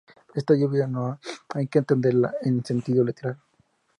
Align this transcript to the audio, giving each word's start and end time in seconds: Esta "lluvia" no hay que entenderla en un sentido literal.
Esta 0.33 0.55
"lluvia" 0.55 0.87
no 0.87 1.19
hay 1.53 1.67
que 1.67 1.77
entenderla 1.77 2.33
en 2.41 2.55
un 2.55 2.65
sentido 2.65 3.03
literal. 3.03 3.37